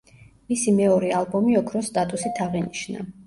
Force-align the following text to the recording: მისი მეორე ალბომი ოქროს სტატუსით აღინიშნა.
მისი 0.51 0.71
მეორე 0.77 1.11
ალბომი 1.17 1.59
ოქროს 1.61 1.91
სტატუსით 1.91 2.43
აღინიშნა. 2.49 3.07